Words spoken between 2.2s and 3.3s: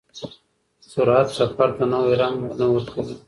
رنګ نه ورکوي.